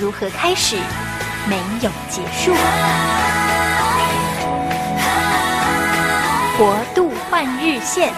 [0.00, 0.76] 如何开始，
[1.48, 2.52] 没有结束。
[6.56, 8.12] 国度换日线。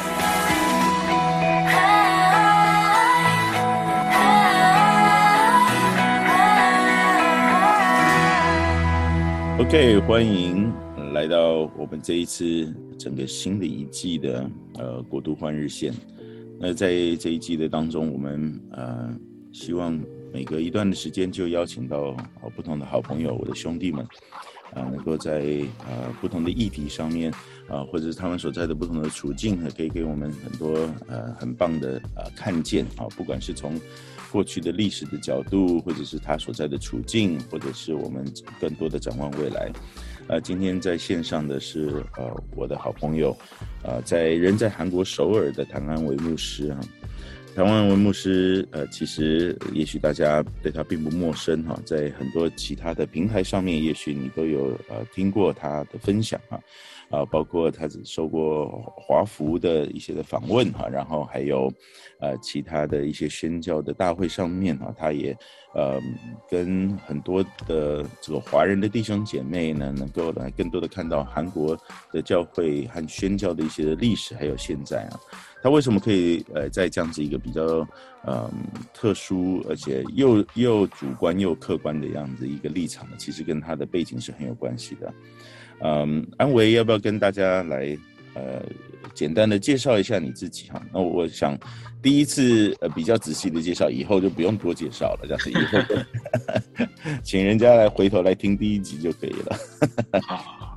[9.58, 10.70] OK，欢迎
[11.14, 15.94] 来到我们这一次整个新的一季的呃国度换日线。
[16.58, 19.08] 那在这一季的当中，我们呃
[19.50, 19.98] 希望。
[20.32, 24.04] 每隔一段的时间，就邀请到好不同的好朋友，我的兄弟们，
[24.72, 25.40] 啊，能够在
[25.80, 27.32] 啊不同的议题上面，
[27.68, 33.78] 啊，或者是他们所在的不同的处境，可以给我们很多呃很棒的啊看见啊，不管是从
[34.30, 38.24] 过去的历史的角度，或者是他所在的处境，或者是我们
[38.60, 39.70] 更多的展望未来。
[40.28, 43.36] 啊，今天在线上的是呃我的好朋友，
[43.82, 46.80] 啊，在人在韩国首尔的唐安维牧师啊。
[47.54, 56.58] 台湾文牧师，呃，其实也许大家对他并不陌生哈，在很多其他的平台上面，也许你都有呃听过他的分享啊，
[57.10, 61.70] 啊，包括他只受过华福的一些的访问哈，然后还有
[62.20, 65.36] 呃其他的一些宣教的大会上面哈，他也
[65.74, 66.00] 呃
[66.48, 71.76] 跟很多的这个华人的弟兄姐妹呢，能够来更多的看到韩国
[72.12, 75.20] 的教会和宣教的一些的历史，还有现在啊。
[75.62, 77.86] 他为什么可以呃在这样子一个比较
[78.26, 78.50] 嗯、
[78.92, 83.16] 特殊，而且又又主观又客观的样子一个立场呢？
[83.18, 85.14] 其实跟他的背景是很有关系的。
[85.82, 87.96] 嗯，安维要不要跟大家来
[88.34, 88.62] 呃
[89.14, 90.82] 简单的介绍一下你自己哈？
[90.92, 91.58] 那我想
[92.02, 96.86] 第一次呃比较仔细的介绍，以后就不用多介绍了，这样子以后
[97.24, 99.56] 请人家来回头来听第一集就可以了。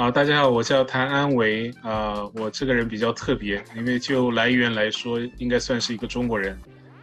[0.00, 6.58] 好，大家好，我叫谭安维，呃，我这个人比较特别，因为就来源来说，应该算是一个中国人，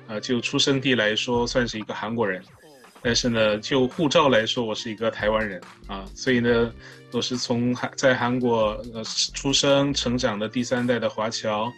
[0.07, 2.41] 呃，就出生地来说，算是一个韩国人，
[3.03, 6.73] 但是呢，就护照来说，我是一个台湾人，啊，所以呢，
[7.11, 9.03] 我是从韩在韩国呃
[9.35, 11.71] 出生成长的第三代的华侨，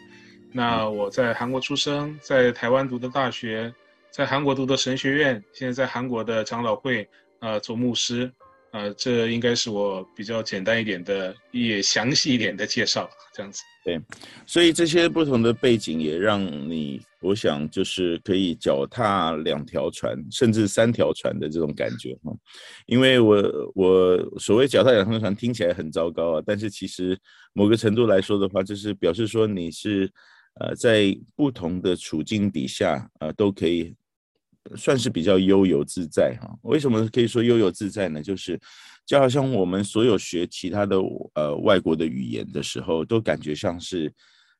[0.54, 3.70] 那我在韩国出生，在台湾读的大学，
[4.10, 7.06] 在韩国读的神学院，现在在韩国的长老会，
[7.40, 8.32] 呃，做牧师。
[8.72, 13.62] 呃，这应该是我比较简单一点的，也详细一点的介绍，这样子。
[13.84, 14.00] 对，
[14.46, 22.32] 所以这些不同的背景也让你，我想就是可以脚踏两条船，甚至三条船的这种感觉哈。
[22.86, 27.18] 因为我我所谓脚踏两条船听起来很糟糕啊，但是其实
[27.54, 30.08] 某个程度来说的话，就是表示说你是
[30.60, 33.96] 呃在不同的处境底下呃都可以。
[34.76, 38.22] 算是比较悠游自在哈，为什么可以说悠游自在呢？
[38.22, 38.60] 就是
[39.06, 40.98] 就好像我们所有学其他的
[41.34, 44.14] 呃外国的语言的时候，都感觉像是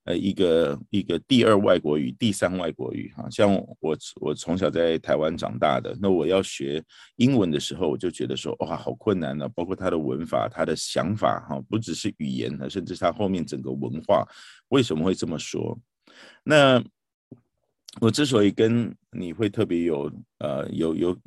[0.06, 3.30] 呃一个一个第二外国语、第三外国语哈。
[3.30, 6.84] 像我我从小在台湾长大的，那我要学
[7.18, 14.28] 英文的时候，我就觉得说哇好困难呢，包括它的文法、它的想法哈，不只是语言，甚至它后面整个文化
[14.70, 15.78] 为什么会这么说？
[16.44, 16.84] 那。
[18.02, 21.18] 我之所以跟你会特别有呃有有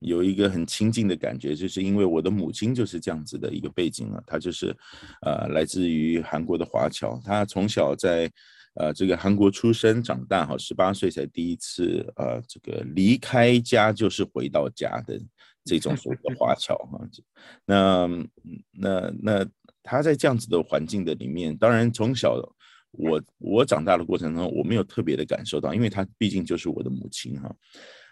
[0.00, 4.74] 有一个很亲近的感觉，就是因为我的母亲就是这样子的一个背景啊，她就是
[5.20, 8.30] 呃来自于韩国的华侨，她从小在
[8.74, 15.20] 呃这个韩国出生长大哈，十八岁才第一次呃这个离开家就是回到家的
[15.64, 16.98] 这种所谓的华侨哈，
[17.66, 18.08] 那
[18.72, 19.46] 那那
[19.82, 22.40] 她在这样子的环境的里面，当然从小。
[22.92, 27.54] 我我长大的过程中，我没有特别的感受到，因为她毕竟就是我的母亲哈。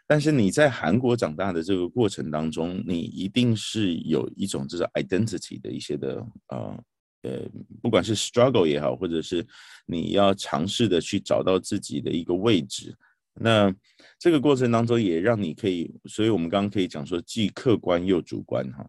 [0.06, 6.84] 但是你在韩国长大的这个过程当中，你一定是有一种这种 identity 的一些的呃
[7.22, 7.48] 呃，
[7.80, 9.46] 不管是 struggle 也好，或者是
[9.86, 12.96] 你要尝试的去找到自己的一个位置。
[13.34, 13.72] 那
[14.18, 18.84] 这个过程当中也让你可以，所以我们刚刚可以讲说，既客观又主观哈。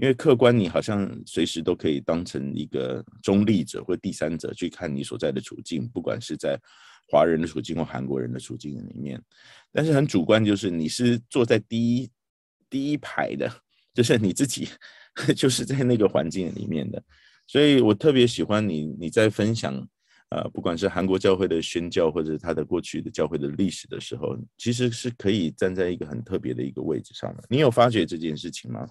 [0.00, 6.58] 因为客观，你好像随时都可以当成一个中立者或第三者去看你所在的处境，不管是在
[7.06, 9.22] 华人的处境或韩国人的处境里面。
[9.70, 12.10] 但是很主观，就是你是坐在第一
[12.70, 13.52] 第一排的，
[13.92, 14.66] 就是你自己
[15.36, 17.02] 就是在那个环境里面的。
[17.46, 19.86] 所以我特别喜欢你你在分享
[20.30, 27.44] 呃，不管是韩国教会的宣教，或者他的过去的教会的历史的时候，其实是可以站在一个很特别的一个位置上的。
[27.50, 28.88] 你有发觉这件事情吗？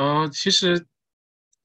[0.00, 0.82] 嗯、呃，其实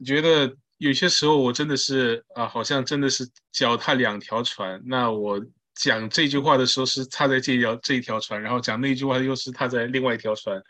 [0.06, 4.82] 觉得有些时候我真的是啊、呃，好像真的是脚踏两条船。
[4.86, 5.42] 那我
[5.74, 10.62] 讲这句话的时候是踏在这条这一条船，然后讲那句话又是踏在另外一条船。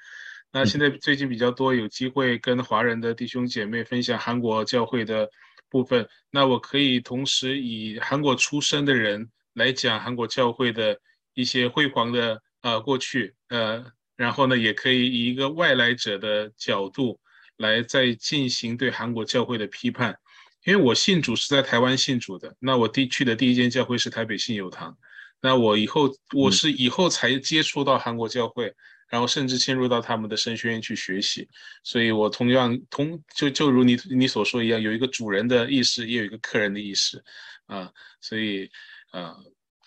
[0.52, 5.28] 那现在最近比较多有机会跟华人的弟兄姐妹分享韩国教会的
[5.68, 10.96] 部分，那我可以同时以韩国出生的人来讲韩国教会的
[11.34, 13.84] 一些辉煌的呃过去，呃，
[14.16, 17.20] 然后呢，也可以以一个外来者的角度
[17.58, 20.18] 来再进行对韩国教会的批判，
[20.66, 24.98] 因为我信主是在台湾信主的，那我第去的第一间教会是台北信友堂，
[25.42, 28.74] 那我以后我是以后才接触到韩国教会。
[29.08, 31.48] 然后甚至进入到他们的神学院去学习，
[31.84, 37.24] 所以我同样同就就如你你所说一样，有一个主人的意识，也有一个客人的意识，
[37.68, 38.68] 啊，所以
[39.12, 39.36] 啊，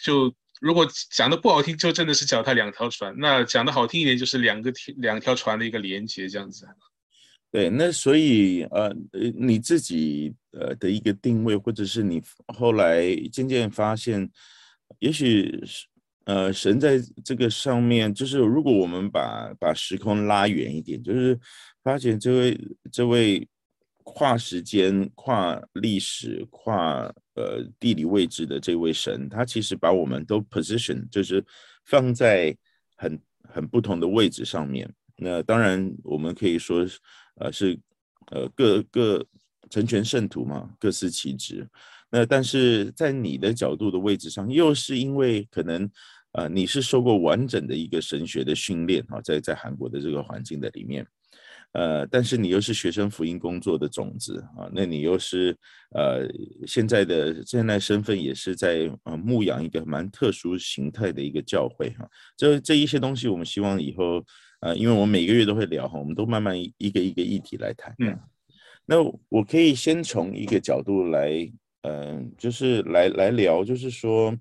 [0.00, 6.65] 就如果讲的不好听，就真的是脚踏两条船；那讲的好听一点，就是两个两条船的一个连接，这样子。
[7.50, 14.30] 对，那所以呃呃，你自己呃的一个定位，或者是你后来渐渐发现，
[14.98, 15.86] 也许是。
[16.28, 21.40] 呃，神在这个上面，就是如果我们把把时空拉远一点，就是
[21.82, 22.60] 发现这位
[22.92, 23.48] 这位
[24.04, 31.42] 跨时间、跨历史、跨呃地理位置的这位神，他其实把我们都 position，就是
[31.86, 32.54] 放在
[32.98, 34.86] 很很不同的位置上面。
[35.16, 36.84] 那当然，我们可以说，
[37.40, 37.79] 呃，是
[38.31, 39.26] 呃各各
[39.70, 41.69] 成全圣徒嘛，各司其职。
[42.11, 45.90] 那但是在你的角度的位置上，又是因为可能。
[46.32, 51.05] 呃，你是受过完整的一个神学的训练啊，在在韩国的这个环境的里面，
[51.73, 55.56] 呃，但是你又是学生福音工作的种子啊，那你又是
[55.96, 56.29] 呃
[56.67, 62.06] 现在的现在身份也是在呃牧养一个蛮特殊形态的一个教会哈，
[62.37, 64.23] 这这一些东西我们希望以后
[64.60, 67.94] 呃，因为我们每个月都会聊哈，我们都慢慢一个一个议题来谈。
[67.99, 68.19] 嗯，
[68.84, 71.31] 那我可以先从一个角度来，
[71.82, 74.37] 嗯、呃，就是来来聊，就是说。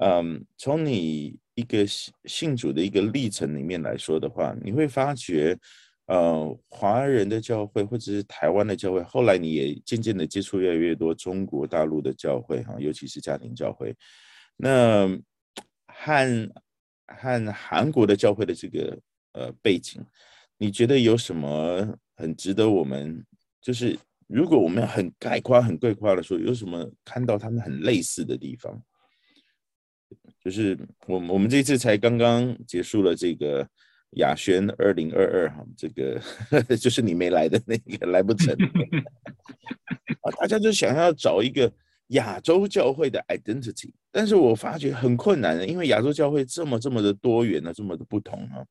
[0.00, 5.58] 嗯，从你一个信信主的一个历程里面来说的话，你会发觉，
[6.06, 13.92] 呃，华人的教会或者是台湾的教会，后来你也渐渐的接触越来越多中国大陆的教会哈，尤其是家庭教会。
[14.56, 15.08] 那
[15.88, 16.52] 和
[17.08, 18.96] 和韩国的教会的这个
[19.38, 20.04] 呃背景，
[20.58, 23.24] 你觉得有什么很值得我们，
[23.62, 23.96] 就是
[24.26, 28.82] 如果我们很概括、很概括的说，有什么看到他们很类似的地方？
[30.42, 33.68] 就是我们我们这次才刚刚结束了这个
[34.12, 36.20] 亚轩二零二二哈，这个
[36.76, 38.56] 就是你没来的那个来不成
[40.22, 41.70] 啊，大家就想要找一个
[42.08, 48.64] 亚洲教会的 identity，但是我发觉很困难的，因为亚洲教会这么这么的多元呢，这么的不同啊，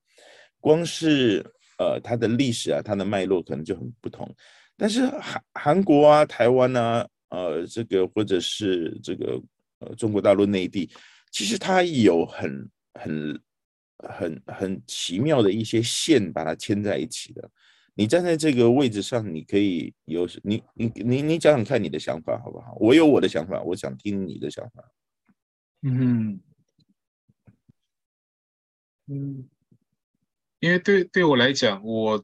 [0.60, 1.46] 光是
[1.78, 4.30] 呃它的历史啊，它的脉络可能就很不同，
[4.76, 9.42] 但是韩韩国啊、台湾啊，呃这个或者是这个
[9.80, 10.90] 呃中国大陆内地。
[11.32, 13.42] 其实它有很很
[14.08, 17.50] 很很奇妙的一些线把它牵在一起的。
[17.94, 22.78] 你站在这个位置上，你可以有你你你你讲讲看你的想法好不好？
[22.80, 24.84] 我有我的想法，我想听你的想法。
[25.82, 26.40] 嗯
[29.08, 29.50] 嗯，
[30.60, 32.24] 因为对对我来讲，我。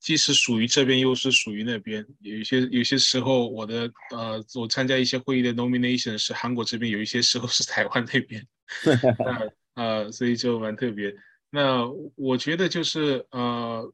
[0.00, 2.02] 既是属于这边，又是属于那边。
[2.20, 8.42] 有一些有些时候，我的呃，我参加一些会议的 nomination 是韩国这边，有一些时候是台湾那边。
[9.76, 11.14] 那呃，所以就蛮特别。
[11.50, 13.92] 那我觉得就是呃，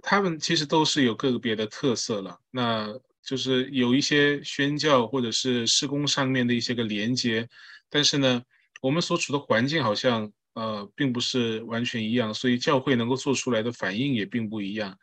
[0.00, 2.38] 他们其实都是有个别的特色了。
[2.52, 2.88] 那
[3.20, 7.48] 就是有一些宣教或者是施工上面的一些个连接，
[7.90, 8.40] 但是呢，
[8.80, 10.32] 我们所处的环境好像。
[10.56, 14.98] 呃，并不是完全一样，所以教会能够做出来的反应也并不一样。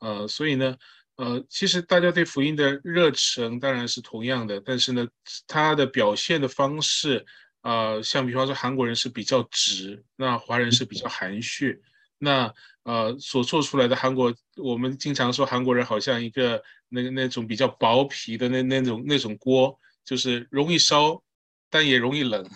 [0.00, 0.76] 呃，所以呢，
[1.16, 5.08] 呃，其实大家对福音的热忱当然是同样的，但是呢，
[5.46, 7.24] 它的表现的方式，
[7.62, 11.80] 呃，像比方说韩国人是比较直，那华人是比较含蓄，
[12.18, 19.74] 那呃，所做出来的韩国，我们经常说韩国人好像一个那个那种比较薄皮的那那种那种锅，
[20.04, 21.22] 就是容易烧，
[21.70, 22.46] 但也容易冷。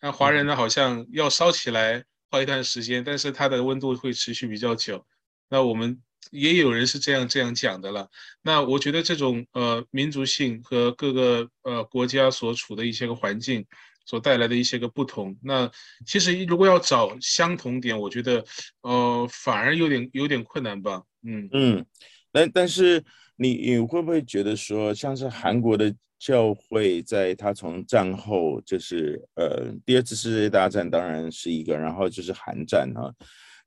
[0.00, 5.04] 那华人呢，好像要烧起来花一段时间，但是它的温度会持续比较久。
[5.48, 6.00] 那我们
[6.30, 8.08] 也有人是这样这样讲的了。
[8.42, 13.64] 那我觉得这种呃民族性和各个呃国家所处的一些个环境
[14.04, 15.70] 所带来的一些个不同，那
[16.06, 18.44] 其实如果要找相同点，我觉得
[18.82, 21.02] 呃反而有点有点困难吧。
[21.22, 21.86] 嗯嗯，
[22.30, 23.04] 但但是
[23.36, 33.12] 你你会不会觉得说，像是韩国的教会在他从战后就是呃第二次世界大战当然是一个，然后就是韩战啊，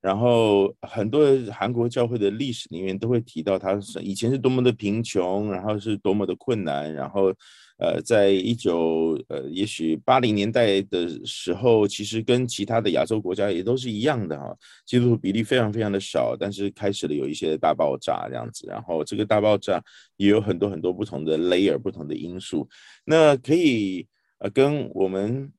[0.02, 7.34] 然后很多韩国教会的历史里面都会提到他是以前是多么的贫穷，然后是多么的困难，然后。
[7.80, 14.56] 呃，在一九呃，也许八零年代的时候，其实跟其他的亚洲国家也都是一样的哈，
[14.86, 19.82] 基督徒比例非常非常的少，但是开始了有一些大爆炸这样子，然后这个大爆炸
[20.18, 22.68] 也有很多很多不同的 layer 不同的因素，
[23.06, 24.06] 那可以
[24.40, 25.52] 呃跟我们。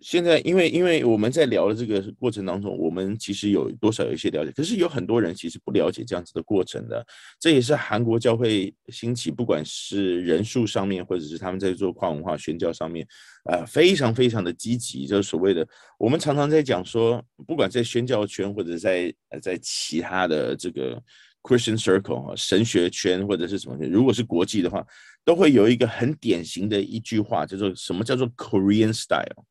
[0.00, 7.04] 现在，因为因为我们在聊的这个过程当中，我们其实有多少有一些了解，可是有很多人其实不了解这样子的过程的。
[7.40, 13.04] 这也是韩国教会兴起，不管是人数上面，或者是他们在做跨文化宣教上面，
[13.50, 15.04] 呃，非常非常的积极。
[15.04, 15.66] 就是所谓的，
[15.98, 21.02] 我们常常在讲说，不管在宣教圈，或者在呃在其他的这个
[21.42, 24.86] Christian Circle 啊神学圈或者是什么圈，如果是国际的话，
[25.24, 29.44] 都会有一个很典型的一句话，叫做什么叫做 Korean Style。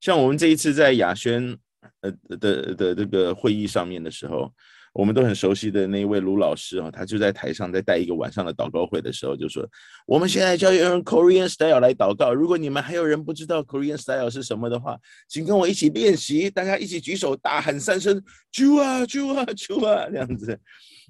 [0.00, 1.56] 像我们这一次在亚轩
[2.00, 4.52] 呃的的这个会议上面的时候，
[4.92, 9.68] 我们都很熟悉的那一位卢老师啊，他就在台上在带一个晚上的祷告会的时候，就说
[10.06, 12.32] ：“我们现在就要用 Korean style 来祷告。
[12.32, 14.98] 如果你们还有人不知道 Korean style 是什么的话，
[15.28, 18.22] 请跟我一起练习，大家一起举手，大喊三声
[18.52, 20.58] ‘主啊，主啊，主啊’这样子。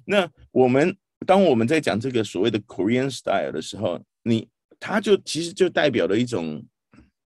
[0.05, 4.47] 那我们当我们在讲这个所谓的 Korean style 的时候，你
[4.79, 6.63] 他就其实就代表了一种。”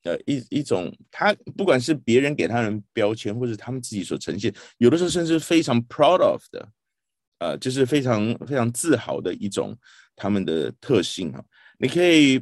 [0.04, 6.68] 呃，一一种，他不管是别人给他人标签，或者他们自己所呈现，有的时候甚至非常 proud of 的，
[7.38, 9.76] 呃，就是非常非常自豪的一种
[10.16, 11.44] 他们的特性啊。
[11.78, 12.40] 你可以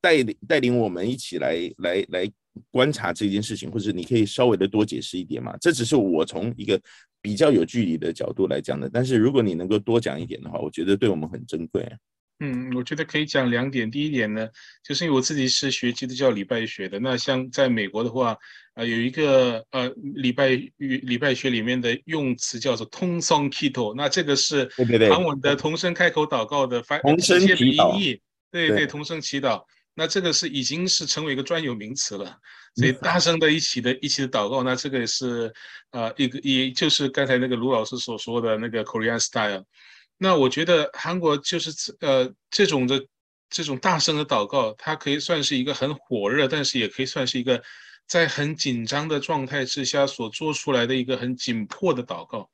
[0.00, 2.30] 带领带领我们一起来来来
[2.70, 5.56] 观察这件事情，或者你可以稍微的多解释一点嘛。
[5.60, 6.80] 这只是我从一个
[7.20, 11.96] 比较有距离的角度来讲的，但是如果你能够多讲一点的话，我觉得对我们很珍贵啊。
[12.44, 13.88] 嗯，我觉得可以讲两点。
[13.88, 14.48] 第一点呢，
[14.82, 16.98] 就是因为我自己是学基督教礼拜学的。
[16.98, 18.36] 那像在美国的话，
[18.74, 23.48] 呃，有一个呃礼拜与礼拜学里面的用词叫做通桑。
[23.94, 24.68] 那这个是
[25.08, 28.20] 韩文的同声开口祷告的翻，直接平译。
[28.50, 29.62] 对对，同声祈祷。
[29.94, 32.36] 那这个是已经是成为一个专有名词了。
[32.74, 34.64] 所以大声的一起的一起的祷告。
[34.64, 35.52] 那这个是
[35.92, 39.64] 呃，一个也就是刚才那个卢老师所说的那个 Korean style。
[40.22, 43.04] 那我觉得韩国就是呃这种的
[43.50, 47.60] 这种大声的祷告，它可以算是一个很火热，但是也可以算是一个
[48.06, 52.48] 在很紧张的状态之下所做出来的一个很紧迫的祷告。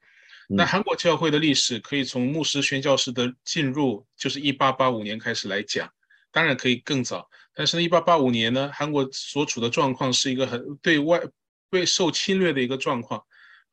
[0.48, 5.86] 那韩国教会的历史可以从牧师宣教士的进入，就是一八八五年开始来讲，
[6.32, 11.20] 当然可以更早，但是呢，一八八五年呢，韩国所处的状况是一个很对外
[11.68, 13.22] 被受侵略的一个状况。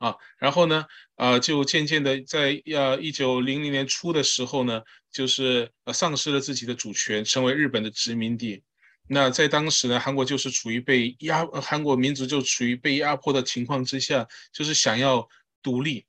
[0.06, 0.86] 啊，然后呢，
[1.16, 4.82] 呃，就渐渐的在呃一九零零年初的时候呢，
[5.12, 8.62] 就是呃丧失了自己的主权，成为日本的殖民地。
[9.08, 15.28] 那在当时呢，韩国就是处于被压，韩国民族就处于被压迫的情况之下，就是想要
[15.64, 16.06] 独立。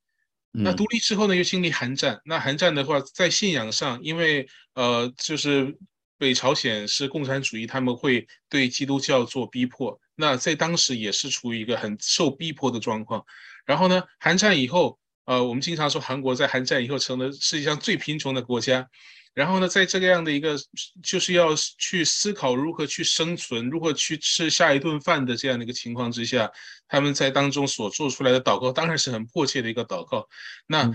[0.59, 2.21] 那独立之后呢，又经历韩战。
[2.25, 5.75] 那韩战的话，在信仰上，因为呃，就是
[6.19, 9.99] 北朝鲜是共产主义，他们会对基督教做逼迫。
[10.15, 13.23] 那在当时也是处于一个很受逼迫的状况。
[13.67, 18.89] 然后呢，韩战以后，呃，我们经常说韩国在韩战以后成了世界上最贫穷的国家。
[19.35, 20.57] 然后呢，在这个样的一个
[21.03, 26.51] 就是要去思考如何去生存、如何去吃下一顿饭的这样的一个情况之下，
[26.89, 30.27] 他们在当中所做出来的祷告当然是很迫切的一个祷告。
[30.67, 30.91] 那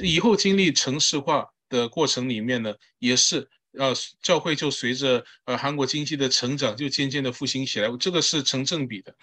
[0.00, 9.14] 以后经历城市化的过程里面呢，也是呃，教会就随着呃韩国经济的成长就渐渐的复兴起来，这个是成正比的。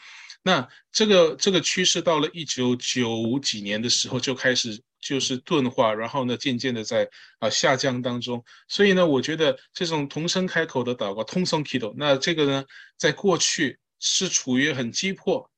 [0.44, 7.10] 那这个这个趋势到了一九九几年的时候就开始就是钝化，然后呢，渐渐的在
[7.40, 8.44] 啊、下降当中。
[8.68, 12.66] 所以呢，我觉得这种同声开口的祷告，通声祈祷，那这个呢，
[12.98, 15.50] 在过去是处于很急迫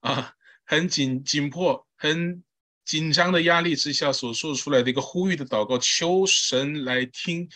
[0.00, 0.32] 啊、
[0.64, 2.42] 很紧紧迫、很
[2.86, 7.46] 紧张的压力之下所做出来的一个呼吁的祷告，求神来听，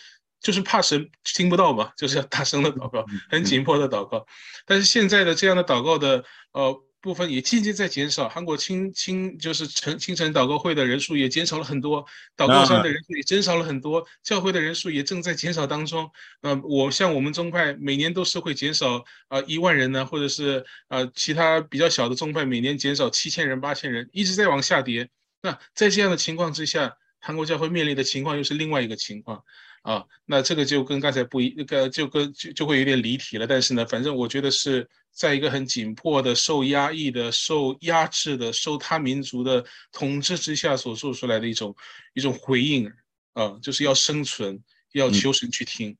[0.45, 4.25] 就是怕神听不到嘛，就是要大声的祷告， 很紧迫的祷告。
[4.65, 6.23] 但是现在的这样的祷告的。
[6.55, 8.29] 呃，部分也渐渐在减少。
[8.29, 12.01] 韩国清清就是晨清晨祷告会的人数也减少了很多，
[12.37, 16.09] 祷告山的人数也减少了很多，教会的人数也正在减少当中。
[16.43, 25.09] 呃，我像我们宗派每年都是会减少啊一万人呢，或者是呃其他比较小的宗派每年减少七千人八千人，一直在往下跌。
[25.41, 29.43] 那在这样的情况之下，韩国教会面临的情况又是另外一个情况。
[29.85, 33.45] 啊，那这个就跟刚才不一，那个就跟就就会有点离题了。
[33.45, 41.75] 但是呢，反正我觉得是在一个很紧迫的、受压抑的、受压制的、受他民族的统治之下所做出来的一种
[42.15, 42.91] 一种回应，
[43.33, 44.59] 啊，就是要生存，
[44.93, 45.95] 要求神去听。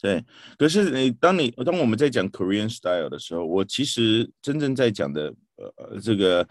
[0.00, 0.24] 对，
[0.58, 6.42] 可是你当你当我们在讲 Korean style 的时候，我其实真正在讲的呃这个，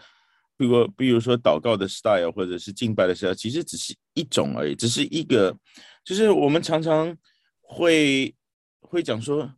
[0.56, 5.54] 比如比如说祷告的 style 或者是敬拜的 style，其实只是一种而已，只是一个，
[6.04, 7.16] 就是我们常常
[7.60, 8.34] 会
[8.80, 9.52] 会讲说，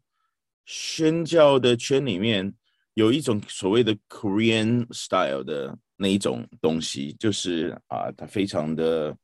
[0.65, 2.55] 宣教的圈里面
[2.95, 9.17] 有一种所谓的 Korean style 的那一种东西，就是啊，它非常的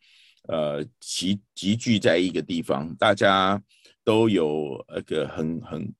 [0.49, 3.63] 呃集集聚在一个地方，大家。
[4.03, 5.95] 都有那个很很，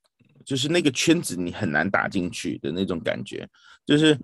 [0.45, 3.47] 就是那个圈子你很难打进去的那种感觉，
[3.85, 4.19] 就是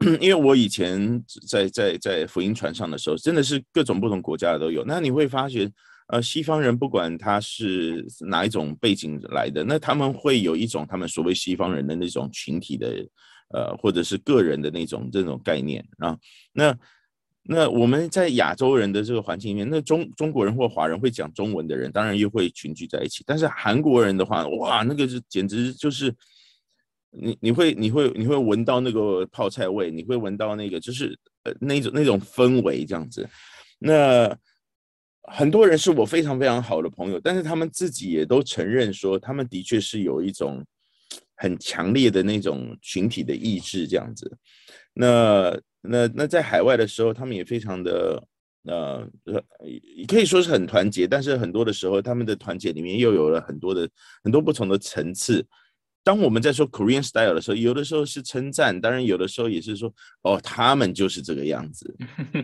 [0.20, 4.84] 因为我以前在在在福音船上的时候，真的是各种不同国家的都有。
[4.84, 5.68] 那你会发觉，
[6.08, 13.06] 呃，西方人不管他是哪一种背景来的，那他们会有一种他们所谓西方人的那种群体的，
[13.54, 16.18] 呃，或者是个人的那种这种概念啊，
[16.52, 16.76] 那。
[17.44, 23.24] 那我们在亚洲人的这个环境里面，那中中国人或华人会讲中文的人，当然又会群聚在一起。
[23.26, 26.14] 但是韩国人的话，哇，那个是简直就是，
[27.10, 33.28] 你你会你会你会闻到那个泡菜味，你会闻到那个就是呃那种那种氛围这样子。
[33.80, 34.28] 那
[35.24, 40.64] 很多人是我非常非常好的朋友，但是他们自己也都承认说，他们的确是有一种
[41.36, 44.36] 很强烈的那种群体的意志这样子。
[44.92, 45.60] 那。
[45.84, 48.22] 那那在海外的时候，他们也非常的
[48.66, 49.04] 呃，
[50.06, 53.90] 可以说是很团结，但是很多的时候，他们的团结里面又有了很多的
[54.22, 55.44] 很多不同的层次。
[56.04, 59.92] 当我们在说 Korean style 的时候，有的时候是称赞，当然有的时候也是说，
[60.22, 61.94] 哦，他们就是这个样子。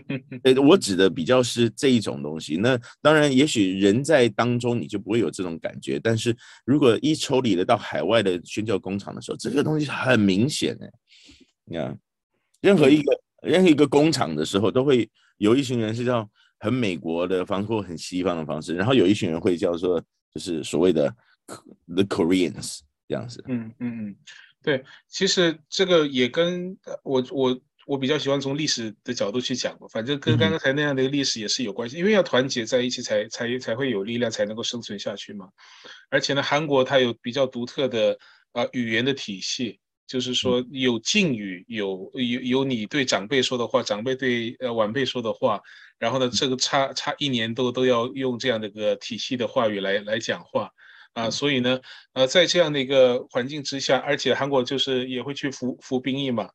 [0.65, 2.57] 我指的比较是这一种东西。
[2.57, 10.91] 那当然，也许人在当中你就不会有这种感觉，但是如果一抽离了到海外的宣教工厂的时候，这个东西很明显的，
[11.65, 11.99] 你看，
[12.61, 13.21] 任何一个。
[13.41, 20.03] 任何一个工厂的时候，都会有一群人是叫很美国的方式或很西方的方式，然后有一群人会叫做
[20.35, 21.09] 就是所谓的
[21.87, 23.43] The Koreans 这样子。
[23.49, 24.17] 嗯嗯嗯，
[24.63, 35.49] 对，其实这个也跟我我我比较喜欢从历史的角度去讲，反正跟刚刚才那样的一个历史也是有关系，因为要团结在一起才才才会有力量，才能够生存下去嘛。
[36.11, 38.19] 而且呢，韩国它有比较独特的
[38.53, 39.81] 啊语言的体系。
[40.09, 45.61] 就是说有敬语，有有有你对长辈说的话，长辈对呃晚辈说的话，
[45.99, 50.73] 然后呢，这个差差一年都都要用这样的一个体系的话语来来讲话
[51.19, 51.81] 啊，所以呢，
[52.13, 56.49] 呃，在这样的一个环境之下，而且韩国就是也会去服服兵役嘛，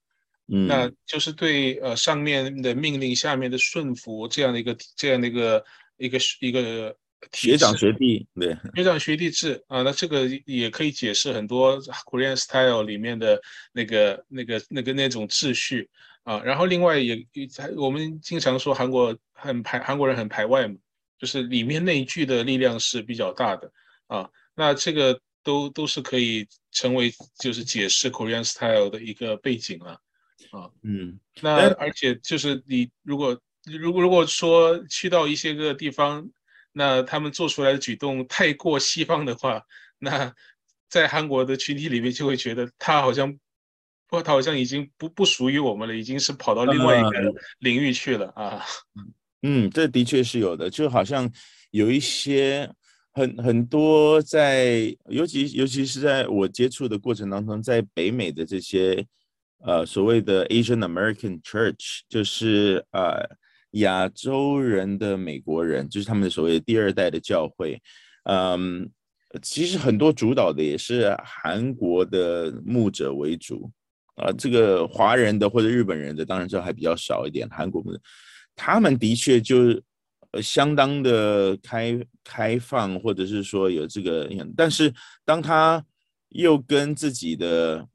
[0.47, 5.63] 嗯，那就是对呃上面的命令下面的顺服这样的一个这样的一个
[5.97, 6.95] 一个一个。
[7.31, 15.89] 学长学弟，对，学长学弟制啊，那这个也可以解释很多 Korean style 里面的那个、那个、那个那种秩序
[16.23, 16.41] 啊。
[16.43, 17.25] 然后另外也，
[17.77, 20.75] 我们经常说韩国很排，韩国人很排外嘛，
[21.17, 23.71] 就是里面内聚的力量是比较大的
[24.07, 24.29] 啊。
[24.55, 29.91] 那这个都都是可以成为就是解释 Korean style 的一个背景了
[30.51, 30.69] 啊。
[30.81, 36.29] 嗯，那而且就是你如果如果如果说去到一些个地方。
[36.75, 39.61] 那他们做出来的举动太过西方的话，
[39.99, 40.33] 那
[40.89, 43.31] 在韩国的群体里面就会觉得他好像
[44.07, 48.65] 不，他好像已经不不属于我们了，已经是跑到另外一个领域去了啊。
[49.43, 51.31] 嗯，这的确是有的，就好像
[51.69, 52.67] 有一些
[53.13, 59.05] 很很多在，尤其尤其是在我接触的过程当中，在北美的这些
[59.59, 63.37] 呃所谓的 Asian American Church，就是呃。
[63.77, 67.81] 亚洲人的美国人，就是他们所谓的第二代的教会，
[68.29, 68.87] 嗯，
[69.41, 73.71] 其实很多主导的也是韩国的牧者为主，
[74.13, 77.49] 啊，这个华人的或者日本人的当然就还比较少一点。
[77.49, 77.99] 韩国的，
[78.55, 79.81] 他们的确就
[80.33, 84.93] 呃相当的开开放，或者是说有这个，但是
[85.25, 85.83] 当他
[86.29, 87.87] 又跟自己的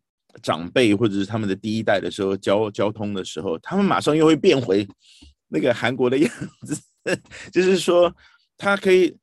[0.42, 4.84] 长辈或者是他们的第一代的时候交交通的时候，他们马上又会变回。
[5.50, 6.30] 那个韩国的样
[6.66, 6.78] 子，
[7.50, 8.14] 就是说，
[8.58, 9.16] 他可以，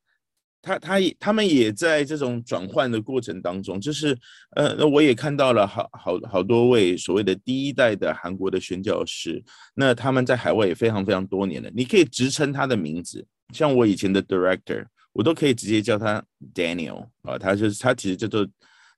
[0.65, 4.17] 他他也他们也在这种转换的过程当中，就是
[4.56, 9.43] 呃，那我也看到了好好好多位所谓的第一代的韩国的宣教师，
[9.75, 11.69] 那他们在海外也非常非常多年了。
[11.75, 13.23] 你可以直称他的名字，
[13.54, 16.23] 像我以前的 director，我都可以直接叫他
[16.56, 18.47] Daniel 啊，他就是他其实叫做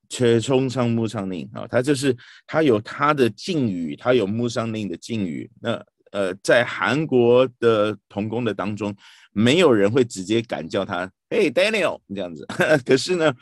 [0.07, 8.95] 车冲上木上令啊，他就是他有他的敬语，他有木上令的敬语，那呃，在韩国的童工的当中，
[9.31, 12.45] 没有人会直接敢叫他“嘿，Daniel” 这样子。
[12.85, 13.33] 可是呢，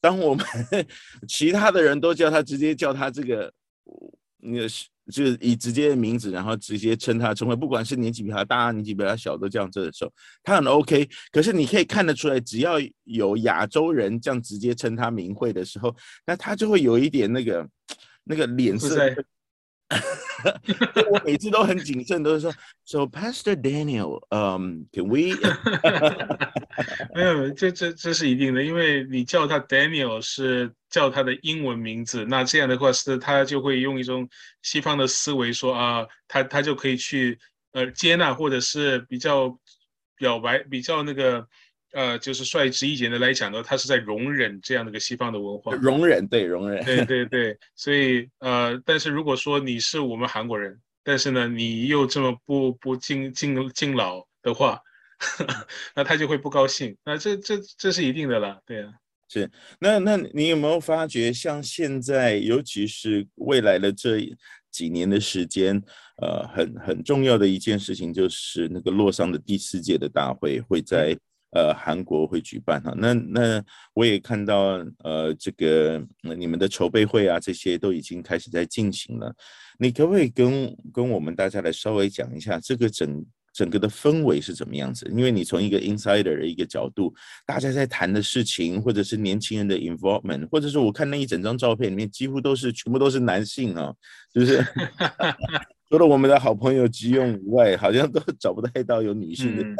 [0.00, 0.44] 当我们
[1.28, 3.52] 其他的人都叫他直接叫他这个
[4.38, 10.10] 那个是就是以直接的名字，然后直接称他称谓，不管是年纪比他大，年纪比他小，都这样子的时候，
[10.42, 11.06] 他很 OK。
[11.30, 15.94] 可是你可以看得出来，只要有亚洲人这样直接称他名讳的时候，
[16.26, 17.68] 那他就会有一点那个
[18.24, 19.14] 那个脸色。
[21.10, 22.52] 我每次都很谨慎，都是说
[22.84, 25.36] ，So Pastor Daniel，嗯、um,，Can we？
[27.14, 34.28] 没有，这这这是一定的，因为你叫他 Daniel 是叫他的英文名字，那这样的话是他就会用一种
[34.62, 37.38] 西方的思维说啊，他他就可以去
[37.72, 39.58] 呃接纳或者是比较
[40.16, 41.46] 表白比较那个。
[41.94, 45.72] 呃，就是率直一点的来讲呢，他是在容忍这样的一个西方的文化。
[45.76, 46.84] 容忍，对，容忍。
[46.84, 54.80] 对对 对，所以呃，但是如果说你是我们韩国人，但是呢，你又这么不不敬敬敬老的话
[55.94, 56.96] 那他就会不高兴。
[57.04, 58.92] 那这这这是一定的了，对啊。
[59.28, 64.18] 是，那那你有没有发觉，像现在，尤其是未来的这
[64.68, 65.80] 几年的时间，
[66.20, 71.16] 呃，很很重要的一件事情就是那个洛桑的第四届的大会会在。
[71.54, 73.64] 呃，韩国会举办哈，那那
[73.94, 76.04] 我也看到，呃，这个
[76.36, 79.32] 你们的筹备会啊，这些都已经开始在进行了。
[79.78, 85.08] 你可不可以跟跟我们大家来稍微讲一下这个整整个的氛围是怎么样子？
[85.16, 87.14] 因为你从一个 insider 的一个角度，
[87.46, 93.94] 大家在谈的事情，或者是年轻人的 involvement，或者是我看那一整张照片里面，几乎都是全部都是男性啊，
[94.32, 94.62] 是不是？
[95.88, 99.62] 除了我们的好朋友吉永以外，好像都找不太到有女性的。
[99.62, 99.76] 嗯、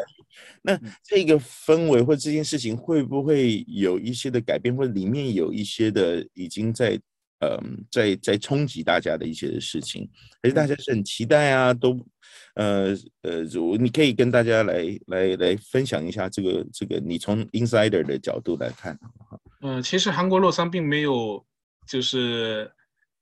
[0.62, 7.00] 那这个氛围或这件事情会不会有一些的改变，或者里面有一些的已经在
[7.40, 10.08] 嗯在在冲击大家的一些的事情，
[10.42, 11.74] 还是大家是很期待啊？
[11.74, 11.98] 都
[12.54, 18.98] 呃呃，如你可以跟大家来来来分享一下这个这个你从 insider 的角度来看，
[19.62, 21.44] 嗯，其实韩国洛桑并没有
[21.86, 22.70] 就是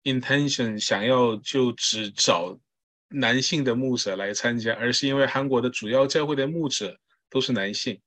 [0.05, 2.59] intention 想要就只找。
[3.15, 6.97] 男性的牧者来参加，而是因为韩国的主要教会的牧者
[7.29, 8.01] 都是男性。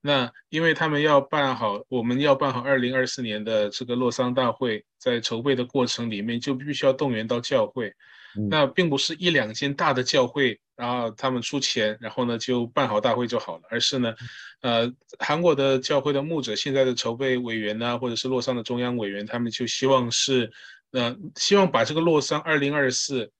[0.00, 7.92] 那因为他们要办好，我们要办好二零二四年的这个洛桑大会，在筹备的过程里面就必须要动员到教会。
[8.36, 14.14] 嗯、那并不是一两间大的教会，然后他们出钱，然后呢就办好大会就好了，而是呢，
[14.62, 20.50] 呃，韩国的教会的牧者现在的筹备委员呢，或者是洛桑的中央委员，他们就希望是，
[20.92, 23.30] 呃，希望把这个洛桑二零二四。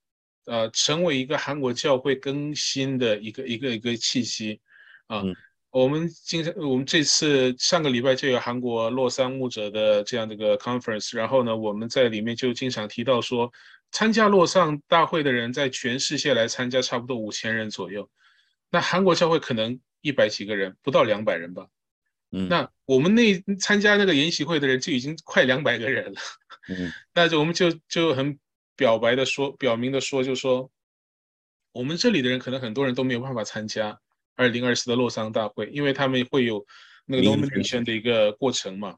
[0.47, 4.59] 呃，成为一个韩国教会更新的一个一个一个契机，
[5.07, 5.37] 啊，嗯、
[5.71, 13.53] 我们经常我们这次上个礼拜就有韩国洛桑牧者的这样的一个 conference，然后呢，我们在里面就经常提到说，
[13.93, 18.09] 参加洛桑大会的人在全世界来参加差不多五千人左右，
[18.71, 21.67] 那韩国教会可能一百几个人，不到两百人吧，
[22.33, 26.21] 嗯，那我们那参加那个研习会的人就已经快两百个人了，
[26.69, 28.39] 嗯， 那就我们就就很。
[28.77, 30.71] 表白的说，表明的说，就是说，
[31.73, 34.01] 我们这里的人可能很多人都没有办法参加
[34.41, 36.65] 二零二四的洛桑大会，因为他们会有
[37.05, 38.97] 那个 nomination 的一个过程嘛。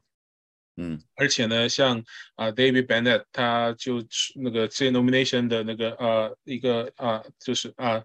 [0.77, 2.01] 嗯，而且呢，像
[2.35, 4.03] 啊 David Bennett，他就
[4.35, 8.01] 那个这 nomination 的那个呃一个啊就是啊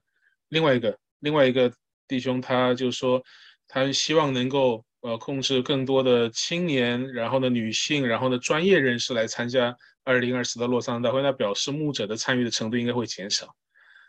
[0.49, 1.73] 另外一个另外一个
[2.09, 3.23] 弟兄，他就说
[3.69, 9.77] 他希望能够呃控制更多的青年，然后呢女性，然后呢专业人士来参加。
[10.05, 13.55] 二零二四的洛桑大会，那表示牧者的参与的程度应该会减少。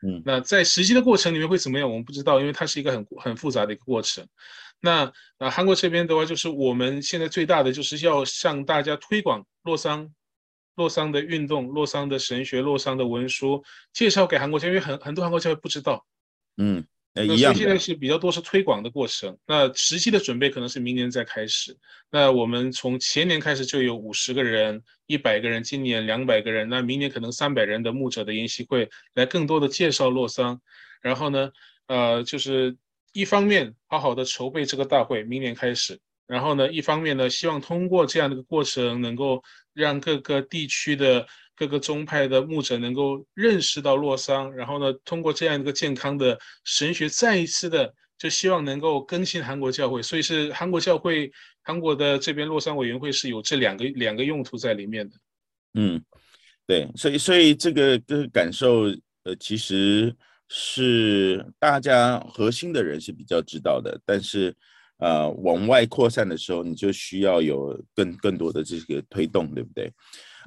[0.01, 1.89] 嗯，那在实际的过程里面会怎么样？
[1.89, 4.25] 我们不知道，因为它是一个很很复杂的一个过程。
[4.79, 10.09] 那啊，韩国这边的话，就是我们现在最大的就是要向大家推广洛桑、
[10.75, 16.05] 洛桑的运动、洛桑的神学、洛桑的文书，介绍给韩国教会，因为很很多韩国教会不知道。
[16.57, 16.85] 嗯。
[17.13, 21.75] 那所以现在是比较多是推广的过程，那实际的准备可能是明年再开始。
[22.11, 30.61] 那我们从前年开始就有五十个人、一百个人，今年两百个人，那明年可能三百人的牧者的研习会来更多的介绍洛桑。
[31.01, 31.51] 然后呢，
[31.87, 32.77] 呃，就是
[33.11, 35.99] 一方面好好的筹备这个大会，明年开始。
[36.27, 39.43] 然后呢，一方面呢，希望通过这样的一个过程，能够
[39.73, 41.27] 让各个地区的。
[41.59, 50.01] 各个宗派的牧者能够认识到洛桑，然后呢，通过这样一个健康的神学，再一次的就希望能够更新韩国教会。
[50.01, 51.29] 所以是韩国教会，
[51.61, 55.17] 韩国的这边洛桑委员会是有这两个两个用途在里面的。
[55.73, 56.01] 嗯，
[56.65, 58.83] 对，所以所以这个这个感受，
[59.23, 60.15] 呃，其实
[60.47, 64.55] 是大家核心的人是比较知道的，但是
[64.99, 69.91] 呃，往外扩散的时候，你就需要有更更多的这个推动，对不对？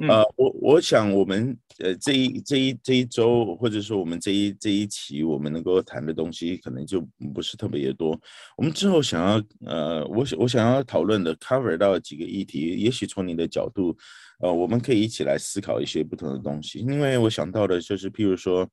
[0.08, 7.00] 呃，我我想我们呃这一这一这一周，或者说我们这一这一期，我们能够谈的东西可能就
[7.34, 8.18] 不是特别的多。
[8.56, 13.96] 我们之后想要呃，我我想要讨论的 cover 到几个议题，也许从你的角度，
[14.40, 16.78] 呃，我们可以一起来思考一些不同的东西。
[16.80, 18.68] 因为我想到的就是，譬如说，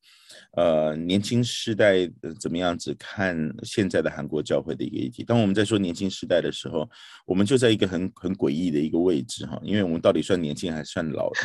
[0.58, 5.24] 呃，年轻世代怎么样子看现在的韩国教会的一个议题。
[5.24, 6.90] 当我们在说年轻世代的时候，
[7.26, 11.40] 我们就在一个很很诡异的一个位置哈，因为我们到底算年轻还是算老的？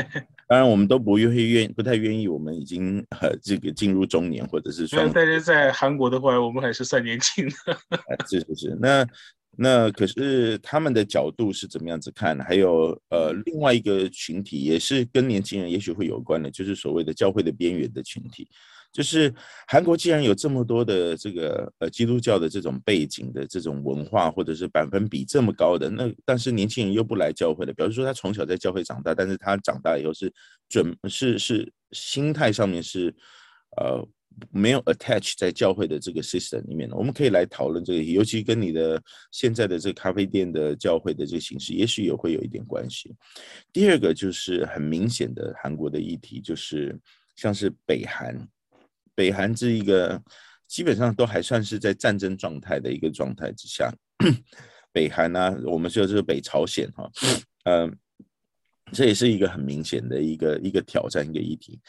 [0.48, 7.54] 当然，我们都不愿意愿不太愿意，我们已经呃这个进入中年或者是说，但是在韩国的话，我们还是算年轻的。
[8.28, 9.06] 是是是，那。
[9.58, 12.38] 那可是他们的角度是怎么样子看？
[12.40, 18.48] 还有呃，另外一个群体也是跟年轻人也许会有关的，就是所谓的教会的边缘的群体。
[18.92, 19.34] 就是
[19.66, 30.32] 韩国既然有这么多的这个呃基督教的这种背景的这种文化，或者是百分比这么高的，那但是年轻人又不来教会的，比如说他从小在教会长大，但是他长大以后是
[30.68, 33.14] 准是是心态上面是
[33.78, 34.06] 呃。
[34.50, 43.14] 没有 attach 在教会的这个 system 里面，我们可以来讨论这个，尤其跟你的现在的这个咖啡店的教会的这个形式，也许也会有一点关系。
[43.72, 46.98] 第二个就是很明显的韩国的议题，就是
[47.36, 48.48] 像是北韩，
[49.14, 50.22] 北韩这一个
[50.66, 53.92] 基本上都还算是在战争状态的一个状态之下，
[54.92, 57.10] 北韩呢、啊，我们说这个北朝鲜哈，
[57.64, 57.96] 嗯、
[58.92, 61.80] 这也是一个很明显的一个一个挑战，一个议题。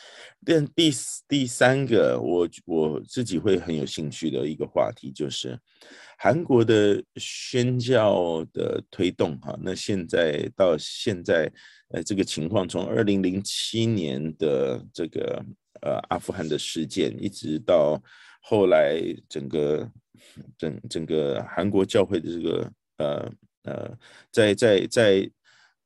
[0.43, 0.91] 但第
[1.27, 5.57] 第三个，我我自己会很有兴趣的一个话题，就是
[6.17, 9.39] 韩国的宣教的推动。
[9.41, 11.51] 哈，那现在到现在，
[11.89, 15.45] 呃，这个情况从二零零七年的这个
[15.83, 18.01] 呃阿富汗的事件，一直到
[18.41, 19.87] 后来整个
[20.57, 23.31] 整整个韩国教会的这个呃
[23.65, 23.97] 呃，
[24.31, 25.31] 在在在。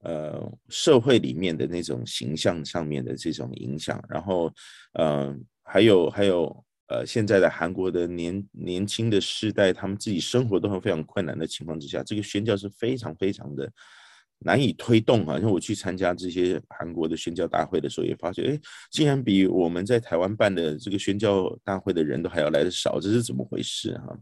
[0.04, 4.52] 呃，社会里面的那种形象上面的这种影响，然后，
[4.94, 13.72] 呃，还有还有，呃，现在的韩国的年年轻的世代，他们自己生活都很非常困难的情况之下，这个宣教是非常非常的
[14.40, 15.38] 难以推动啊。
[15.38, 18.60] 因为我去参加这些韩国的宣教大会的时候，也发现，哎，
[18.90, 24.18] 竟然比我们在台湾办的这个宣教大会的人都还要来得少，这是怎么回事哈？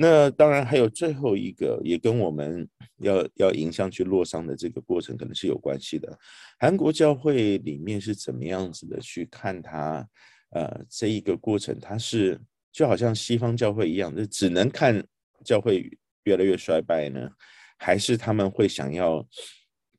[0.00, 6.16] 那当然还有最后一个，也跟我们要要迎向去洛桑的这个过程可能是有关系的。
[6.60, 10.08] 韩国教会里面是怎么样子的去看它？
[10.50, 15.04] 呃，这一个过程，它是就好像西方教会一样，就只能看
[15.44, 15.90] 教会
[16.22, 17.28] 越来越衰败呢，
[17.76, 19.26] 还是他们会想要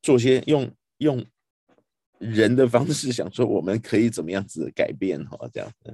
[0.02, 1.24] 做些用用
[2.20, 5.38] 人的方式，想说我们可以怎么样子改变哈？
[5.54, 5.94] 这样子，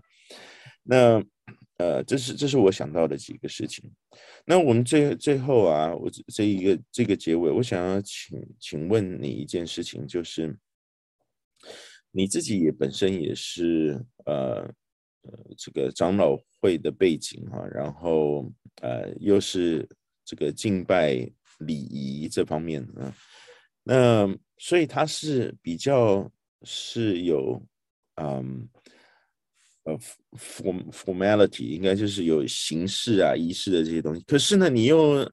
[0.83, 1.23] 那。
[1.77, 3.91] 呃，这是这是我想到的几个事情。
[4.45, 10.57] 那我们最最后啊，我这一个这个结尾，我想要请请问你一件事情，就是
[12.11, 14.61] 你自己也本身也是呃
[15.23, 18.49] 呃这个长老会的背景哈、啊，然后
[18.81, 19.85] 呃又是
[20.23, 23.13] 这个敬拜礼仪这方面啊，
[23.83, 26.31] 那所以他是比较
[26.63, 27.61] 是有
[28.15, 28.65] 嗯。
[30.37, 34.23] ，form formality 应该就是有形式啊、仪式的这些东西。
[34.27, 35.29] 可是呢，你又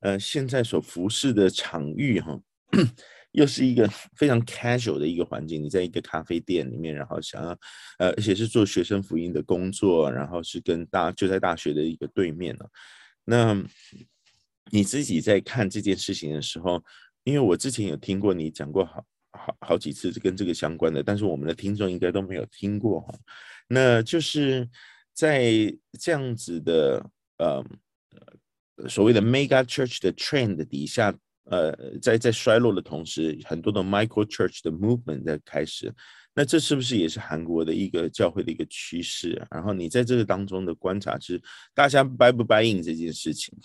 [0.00, 2.40] 呃现在所服侍的场域哈，
[3.32, 5.62] 又是一个非常 casual 的一个环境。
[5.62, 7.50] 你在一个咖啡店里面，然后想要
[7.98, 12.64] 呃，而且是做学生福音的工作，然后是跟大就在大学的一个对面呢。
[13.24, 13.60] 那
[14.70, 16.82] 你自己在看这件事情的时候，
[17.24, 23.14] 因为我之前有听过你讲过好好好几次跟这个相关的，但是我们的听众应该都没有听过哈。
[23.68, 24.68] 那就是
[25.12, 25.52] 在
[25.98, 27.04] 这样子的
[27.38, 27.64] 呃
[28.88, 35.92] 所谓的 mega church 的 trend 底下，呃，在在衰落的同时，很多的 micro church 的 movement 在开始。
[36.34, 39.42] 那这是不是也是韩国的一个教会的一个趋势？
[39.50, 41.40] 然后你在这个当中的观察是，
[41.72, 43.56] 大家 buy 不 buy in 这件事情？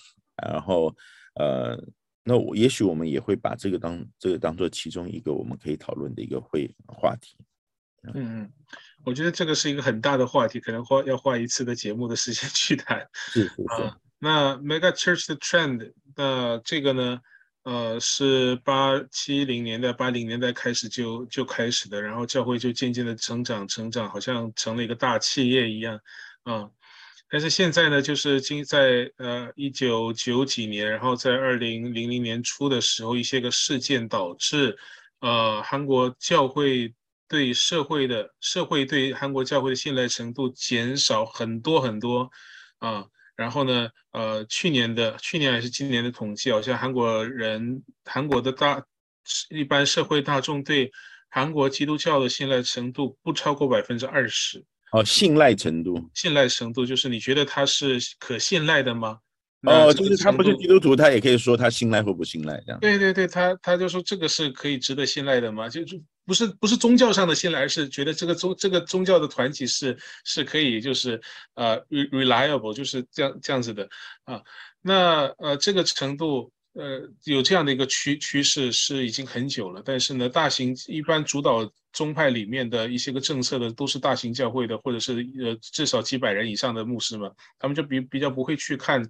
[0.42, 0.96] 然后
[1.36, 1.78] 呃，
[2.24, 7.36] 那我也许我们也会把这个当这个当做其中一个我们可以讨论的一个会话题。
[8.04, 8.52] 嗯嗯。
[9.04, 13.08] 我觉得这个是一个很大的话题，可能花要花一次的节目的时间 去谈。
[13.14, 13.84] 是是是。
[13.84, 17.20] 啊，那 Mega Church 的 trend，那这个呢，
[17.64, 26.00] 呃，是八七零年代、八零年代开始就就开始的，然后教会就渐渐的成长成长，好像成了一个大企业一样
[26.44, 26.70] 啊。
[27.30, 34.78] 但是现在呢，就是经在呃一九九几年，然后在二零零零年初的时候，一些个事件导致
[35.22, 36.94] 呃韩国教会。
[37.32, 42.30] 对社会的社会对韩国教会的信赖程度减少很多很多
[42.80, 43.06] 啊，
[43.38, 48.84] 然后呢，呃，去年的去年还是今年的统计，好像韩国人韩国的大
[49.50, 50.92] 一般社会大众对
[51.30, 54.62] 韩国基督教的信赖程度不超过百分之二十。
[54.92, 59.18] 哦，信赖程度，信赖程度就是你觉得他是可信赖的吗？
[59.64, 62.80] 哦，就是他不是基督徒，他也可以说他信赖或不信赖这样。
[62.82, 65.70] 对对对，他他就说这个是可以值得信赖的吗？
[65.70, 65.98] 就就
[66.32, 71.20] 不是不是宗教上的信赖，而是觉得这个宗这个宗教的团体是是可以就是
[71.56, 73.90] 呃 reliable，就是这样这样子的
[74.24, 74.42] 啊。
[74.82, 76.50] 那呃这个程度。
[76.74, 89.06] 呃，有这样的一个趋趋势是已经很久了，但是呢，大型一般主导宗派里面的一些个政策的都是大型教会的，或者是呃至少几百人以上的牧师嘛，他们就比比较不会去看，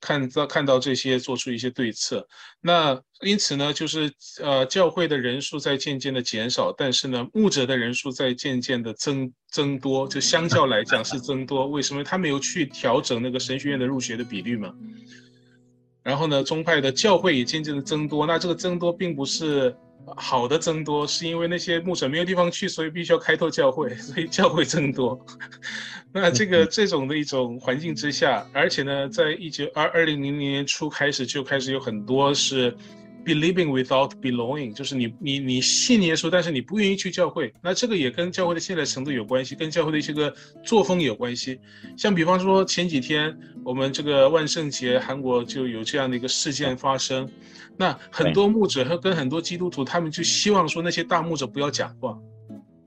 [0.00, 2.26] 看到看到这些做出一些对策。
[2.60, 11.66] 那因此呢，就是呃教会的人数在渐渐的减少，但是呢，牧者的人数在渐渐的增增多，就相较来讲是增多。
[11.68, 12.04] 为什么？
[12.04, 14.72] 他没有去调整那个神学院的入学的比率嘛？
[16.02, 18.26] 然后呢，宗派的教会也渐渐的增多。
[18.26, 19.74] 那这个增多并不是
[20.16, 25.18] 好的增多，是因为那些牧者没有地方去，所以必须要开拓教会， 所以教会增多。
[26.12, 32.76] 那这个这种的一种环境之下，而且呢，在一九二二零零零年初开始就开始有很多是。
[33.26, 41.58] Believing without belonging，就是你你你信耶稣，但是你不愿意去教会，那这个也跟教会的信赖程度有关系，跟教会的一些个作风有关系。
[41.96, 47.28] 像比方说前几天我们这个万圣节，韩国就有这样的一个事件发生，
[47.76, 52.16] 那很多牧者和跟很多基督徒，他们就希望说那些大牧者不要讲话，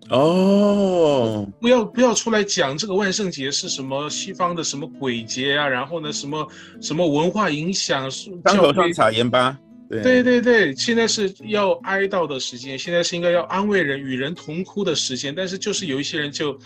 [0.09, 6.47] 哦，不要不要出来讲这个万圣节是什么西方的什么鬼节啊，然后呢什么
[6.79, 8.09] 什么文化影响，
[8.41, 9.59] 当头上撒盐巴。
[9.89, 15.33] 对对对，现在是要哀悼的时间，现在是应该要安慰人、与人同哭的时间。
[15.33, 16.57] 但是就是有一些人就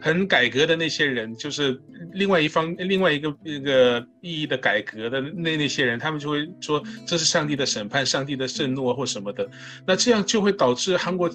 [0.00, 1.80] 很改革的那些人，就是
[2.12, 9.48] 另外一方、另外一个那个意义的改革的那那些人，他们就会说这是上帝的审判、上帝的震怒或什么的。
[9.86, 11.30] 那这样就会导致韩国。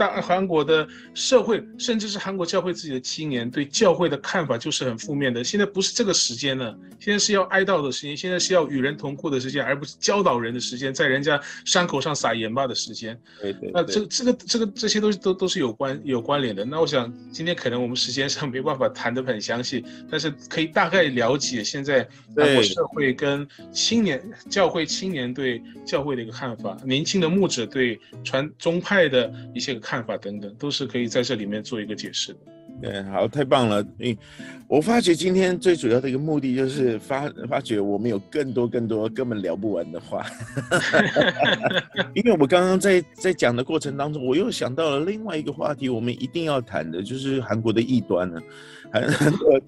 [0.00, 5.44] 大韩国的社会，甚至是韩国教会自己的青年对教会的看法就是很负面的。
[5.44, 13.14] 现在不是这个时间了，现在是要哀悼的时间，现在是要与人同哭的时间，而不是教导人的时间，在人家伤口上撒盐巴的时间。
[13.42, 13.70] 对对，对。
[13.74, 16.64] 那这这个这个这些东西都都是有关有关联的。
[16.64, 29.89] 那我想今天可能我们时间上没办法谈得很详细，但是可以大概了解现在韩国社会跟青年教会青年对教会的一个看法，年轻的牧者对传宗派的一些个。
[29.90, 32.38] 看法等等都是可以在这里面做一个解释的。
[32.80, 33.84] 对，好，太棒了。
[33.98, 34.16] 你，
[34.68, 40.24] 我发觉今天最主要的一个目的就是发发觉我们有更多更多根本聊不完的话。
[42.14, 48.40] 因为我们刚刚在在讲的过程当中，我又想到了另外一个话题，我们一定要谈的就是韩国的异端呢。
[48.92, 49.60] 很 很多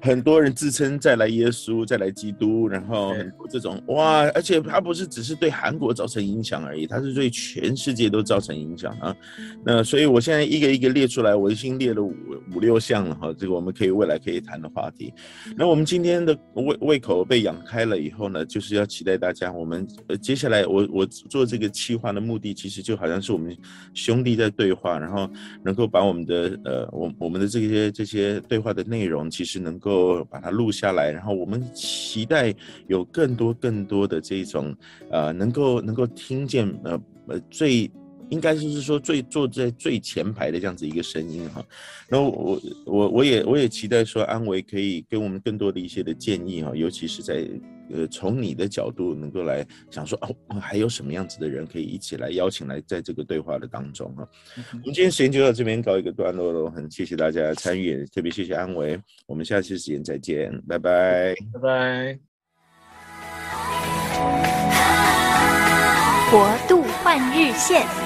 [0.00, 9.16] 很多人自称再来耶稣，再来基督，然后很多这种哇，而且他不是只是对韩国造成影响而已，他是对全世界都造成影响啊。
[9.64, 12.14] 那所以我现在一个一个列出来，我已经列了五
[12.54, 15.12] 五六项了哈，这个我们可以未来可以谈的话题。
[15.56, 23.56] 那我们今天的胃胃口被养开了以后呢，就是要期待大家，我们呃接下来我我做这个企划的目的，其实就好像是我们
[23.94, 25.28] 兄弟在对话，然后
[25.64, 28.65] 能够把我们的呃我我们的这些这些对话。
[28.66, 32.52] 话的内容其实能够把它录下来，然后我们期待
[32.88, 34.74] 有更多更多的这种
[35.08, 37.88] 呃，能够能够听见呃呃最
[38.28, 41.64] 应该就是说最坐在最前排的这样子一个声音哈。
[42.08, 47.48] 然后我我我也我也期待说安维可以给我们更多的一些的建议哈，尤其是在。
[47.90, 54.28] 呃，从你的角度能够来想说哦，还有什么样子的人可以一起来邀请来在这个对话的当中哈。
[54.56, 62.18] 嗯、我们今天时间就到这边告一个段落了，很谢谢大家的参与，特别谢谢安维，我们下期时间再见，拜拜，拜拜。
[66.30, 68.05] 国度换日线。